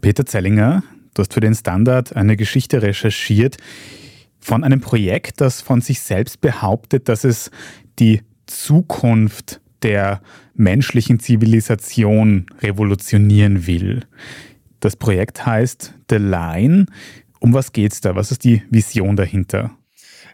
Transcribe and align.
Peter 0.00 0.26
Zellinger, 0.26 0.82
du 1.14 1.22
hast 1.22 1.32
für 1.32 1.40
den 1.40 1.54
Standard 1.54 2.14
eine 2.14 2.36
Geschichte 2.36 2.82
recherchiert 2.82 3.56
von 4.38 4.62
einem 4.62 4.80
Projekt, 4.80 5.40
das 5.40 5.62
von 5.62 5.80
sich 5.80 6.00
selbst 6.00 6.40
behauptet, 6.40 7.08
dass 7.08 7.24
es 7.24 7.50
die 7.98 8.20
Zukunft 8.46 9.60
der 9.82 10.20
menschlichen 10.54 11.18
Zivilisation 11.20 12.46
revolutionieren 12.60 13.66
will. 13.66 14.02
Das 14.80 14.96
Projekt 14.96 15.46
heißt 15.46 15.94
The 16.10 16.16
Line. 16.16 16.86
Um 17.40 17.54
was 17.54 17.72
geht's 17.72 18.00
da? 18.00 18.14
Was 18.14 18.30
ist 18.30 18.44
die 18.44 18.62
Vision 18.70 19.16
dahinter? 19.16 19.70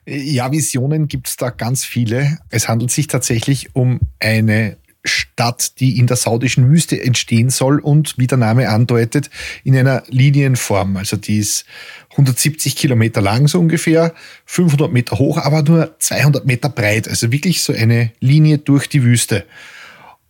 Ja, 0.07 0.51
Visionen 0.51 1.07
gibt 1.09 1.29
es 1.29 1.37
da 1.37 1.51
ganz 1.51 1.85
viele. 1.85 2.39
Es 2.49 2.69
handelt 2.69 2.91
sich 2.91 3.07
tatsächlich 3.07 3.75
um 3.75 4.01
eine 4.19 4.77
Stadt, 5.05 5.81
die 5.81 5.99
in 5.99 6.07
der 6.07 6.17
saudischen 6.17 6.71
Wüste 6.71 7.03
entstehen 7.03 7.51
soll 7.51 7.79
und, 7.79 8.19
wie 8.19 8.27
der 8.27 8.39
Name 8.39 8.69
andeutet, 8.69 9.31
in 9.65 9.77
einer 9.77 10.03
Linienform. 10.09 10.97
Also 10.97 11.17
die 11.17 11.39
ist 11.39 11.65
170 12.11 12.77
Kilometer 12.77 13.21
lang 13.23 13.49
so 13.49 13.59
ungefähr, 13.59 14.15
500 14.45 14.93
Meter 14.93 15.19
hoch, 15.19 15.39
aber 15.39 15.63
nur 15.63 15.95
200 15.99 16.45
Meter 16.45 16.69
breit. 16.69 17.09
Also 17.09 17.33
wirklich 17.33 17.63
so 17.63 17.73
eine 17.73 18.13
Linie 18.21 18.59
durch 18.59 18.89
die 18.89 19.03
Wüste. 19.03 19.47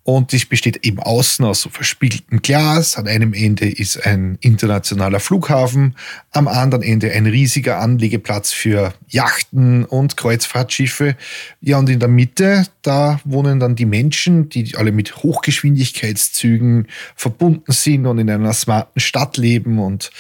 Und 0.03 0.33
das 0.33 0.47
besteht 0.47 0.85
eben 0.87 0.99
außen 0.99 1.45
aus 1.45 1.61
so 1.61 1.69
verspiegeltem 1.69 2.41
Glas. 2.41 2.97
An 2.97 3.07
einem 3.07 3.35
Ende 3.35 3.69
ist 3.69 4.07
ein 4.07 4.39
internationaler 4.41 5.21
Flughafen, 5.21 5.95
am 6.31 6.49
anderen 6.49 6.83
Ende 6.83 7.13
ein 7.13 7.27
riesiger 7.27 7.79
Anlegeplatz 7.81 8.53
für 8.53 8.95
Yachten 9.09 9.85
und 9.85 10.17
Kreuzfahrtschiffe. 10.17 11.17
Ja, 11.61 11.79
und 11.79 11.91
in 11.91 12.01
der 12.01 12.09
Mitte, 12.09 12.67
da 12.81 13.21
wohnen 13.25 13.61
dann 13.61 13.77
die 13.77 13.85
Menschen, 13.85 14.49
die 14.49 14.75
alle 14.75 14.91
mit 14.91 15.17
Hochgeschwindigkeitszügen 15.17 16.89
verbunden 17.15 17.73
sind 17.73 18.07
und 18.07 18.19
in 18.19 18.31
einer 18.31 18.55
smarten 18.55 19.01
Stadt 19.01 19.37
leben 19.37 19.79
und 19.79 20.11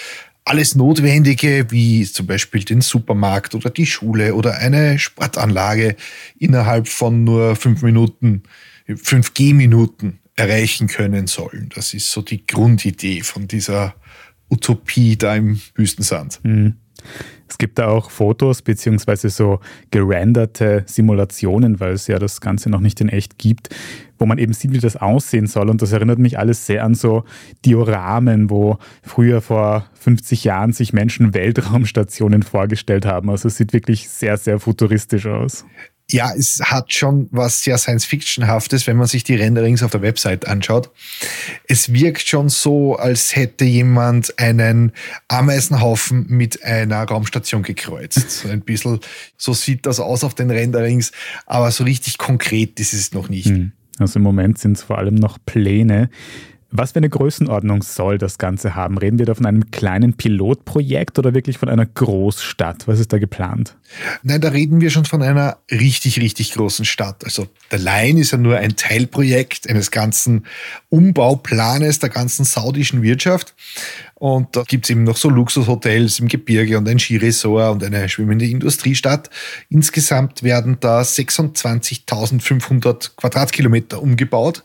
alles 0.44 0.74
Notwendige, 0.74 1.70
wie 1.70 2.04
zum 2.04 2.26
Beispiel 2.26 2.64
den 2.64 2.80
Supermarkt 2.80 3.54
oder 3.54 3.70
die 3.70 3.86
Schule 3.86 4.34
oder 4.34 4.58
eine 4.58 4.98
Sportanlage 4.98 5.96
innerhalb 6.38 6.88
von 6.88 7.24
nur 7.24 7.56
fünf 7.56 7.82
Minuten 7.82 8.42
5G-Minuten 8.94 10.20
erreichen 10.36 10.86
können 10.86 11.26
sollen. 11.26 11.70
Das 11.74 11.94
ist 11.94 12.10
so 12.10 12.22
die 12.22 12.46
Grundidee 12.46 13.22
von 13.22 13.46
dieser 13.46 13.94
Utopie 14.50 15.16
da 15.16 15.36
im 15.36 15.60
Wüstensand. 15.74 16.40
Mhm. 16.42 16.74
Es 17.48 17.58
gibt 17.58 17.78
da 17.78 17.88
auch 17.88 18.10
Fotos 18.10 18.62
beziehungsweise 18.62 19.28
so 19.28 19.58
gerenderte 19.90 20.84
Simulationen, 20.86 21.80
weil 21.80 21.94
es 21.94 22.06
ja 22.06 22.18
das 22.18 22.40
Ganze 22.40 22.70
noch 22.70 22.80
nicht 22.80 23.00
in 23.00 23.08
echt 23.08 23.38
gibt, 23.38 23.70
wo 24.18 24.26
man 24.26 24.38
eben 24.38 24.52
sieht, 24.52 24.72
wie 24.72 24.78
das 24.78 24.96
aussehen 24.96 25.46
soll. 25.46 25.68
Und 25.68 25.82
das 25.82 25.92
erinnert 25.92 26.18
mich 26.18 26.38
alles 26.38 26.66
sehr 26.66 26.84
an 26.84 26.94
so 26.94 27.24
Dioramen, 27.64 28.50
wo 28.50 28.78
früher 29.02 29.40
vor 29.40 29.86
50 29.94 30.44
Jahren 30.44 30.72
sich 30.72 30.92
Menschen 30.92 31.34
Weltraumstationen 31.34 32.42
vorgestellt 32.42 33.04
haben. 33.04 33.30
Also 33.30 33.48
es 33.48 33.56
sieht 33.56 33.72
wirklich 33.72 34.08
sehr, 34.08 34.36
sehr 34.36 34.60
futuristisch 34.60 35.26
aus 35.26 35.64
ja, 36.12 36.32
es 36.36 36.60
hat 36.62 36.92
schon 36.92 37.28
was 37.30 37.62
sehr 37.62 37.78
Science-Fictionhaftes, 37.78 38.86
wenn 38.86 38.96
man 38.96 39.06
sich 39.06 39.24
die 39.24 39.36
Renderings 39.36 39.82
auf 39.82 39.90
der 39.90 40.02
Website 40.02 40.46
anschaut. 40.46 40.90
Es 41.68 41.92
wirkt 41.92 42.26
schon 42.26 42.48
so, 42.48 42.96
als 42.96 43.36
hätte 43.36 43.64
jemand 43.64 44.38
einen 44.38 44.92
Ameisenhaufen 45.28 46.26
mit 46.28 46.64
einer 46.64 47.02
Raumstation 47.02 47.62
gekreuzt. 47.62 48.30
So 48.30 48.48
ein 48.48 48.62
bisschen, 48.62 49.00
so 49.36 49.52
sieht 49.52 49.86
das 49.86 50.00
aus 50.00 50.24
auf 50.24 50.34
den 50.34 50.50
Renderings, 50.50 51.12
aber 51.46 51.70
so 51.70 51.84
richtig 51.84 52.18
konkret 52.18 52.80
ist 52.80 52.92
es 52.92 53.12
noch 53.12 53.28
nicht. 53.28 53.46
Hm. 53.46 53.72
Also 53.98 54.18
im 54.18 54.22
Moment 54.22 54.58
sind 54.58 54.78
es 54.78 54.82
vor 54.82 54.98
allem 54.98 55.14
noch 55.14 55.38
Pläne. 55.44 56.10
Was 56.72 56.92
für 56.92 56.98
eine 56.98 57.08
Größenordnung 57.08 57.82
soll 57.82 58.18
das 58.18 58.38
Ganze 58.38 58.76
haben? 58.76 58.96
Reden 58.96 59.18
wir 59.18 59.26
da 59.26 59.34
von 59.34 59.44
einem 59.44 59.72
kleinen 59.72 60.14
Pilotprojekt 60.14 61.18
oder 61.18 61.34
wirklich 61.34 61.58
von 61.58 61.68
einer 61.68 61.84
Großstadt? 61.84 62.86
Was 62.86 63.00
ist 63.00 63.12
da 63.12 63.18
geplant? 63.18 63.74
Nein, 64.22 64.40
da 64.40 64.50
reden 64.50 64.80
wir 64.80 64.90
schon 64.90 65.04
von 65.04 65.20
einer 65.20 65.56
richtig, 65.70 66.20
richtig 66.20 66.52
großen 66.52 66.84
Stadt. 66.84 67.24
Also 67.24 67.48
der 67.72 67.80
Line 67.80 68.20
ist 68.20 68.30
ja 68.30 68.38
nur 68.38 68.58
ein 68.58 68.76
Teilprojekt 68.76 69.68
eines 69.68 69.90
ganzen 69.90 70.46
Umbauplanes 70.90 71.98
der 71.98 72.10
ganzen 72.10 72.44
saudischen 72.44 73.02
Wirtschaft. 73.02 73.56
Und 74.14 74.54
da 74.54 74.62
gibt 74.62 74.84
es 74.84 74.90
eben 74.90 75.02
noch 75.02 75.16
so 75.16 75.28
Luxushotels 75.28 76.20
im 76.20 76.28
Gebirge 76.28 76.78
und 76.78 76.88
ein 76.88 77.00
Skiresort 77.00 77.74
und 77.74 77.84
eine 77.84 78.08
schwimmende 78.08 78.46
Industriestadt. 78.46 79.28
Insgesamt 79.70 80.44
werden 80.44 80.76
da 80.78 81.00
26.500 81.00 83.16
Quadratkilometer 83.16 84.00
umgebaut. 84.00 84.62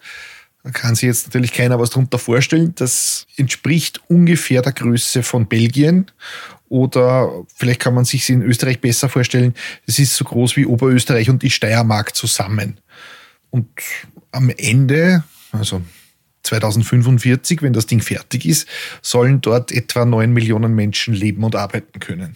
Da 0.66 0.72
kann 0.72 0.96
sich 0.96 1.04
jetzt 1.04 1.28
natürlich 1.28 1.54
keiner 1.54 1.80
was 1.80 1.92
darunter 1.92 2.18
vorstellen. 2.18 2.74
Das 2.74 3.28
entspricht 3.38 4.02
ungefähr 4.08 4.64
der 4.64 4.72
Größe 4.72 5.22
von 5.22 5.46
Belgien. 5.46 6.08
Oder 6.70 7.32
vielleicht 7.54 7.82
kann 7.82 7.94
man 7.94 8.04
sich 8.04 8.28
in 8.32 8.42
Österreich 8.42 8.82
besser 8.82 9.08
vorstellen, 9.08 9.54
es 9.86 10.00
ist 10.00 10.16
so 10.16 10.26
groß 10.26 10.58
wie 10.58 10.66
Oberösterreich 10.66 11.30
und 11.30 11.44
die 11.44 11.52
Steiermark 11.52 12.16
zusammen. 12.16 12.80
Und 13.52 13.68
am 14.32 14.50
Ende, 14.50 15.24
also 15.52 15.84
2045, 16.42 17.62
wenn 17.62 17.74
das 17.74 17.86
Ding 17.86 18.02
fertig 18.02 18.48
ist, 18.48 18.68
sollen 19.04 19.42
dort 19.42 19.72
etwa 19.72 20.04
9 20.04 20.34
Millionen 20.34 20.74
Menschen 20.74 21.14
leben 21.14 21.44
und 21.44 21.56
arbeiten 21.56 22.00
können. 22.00 22.36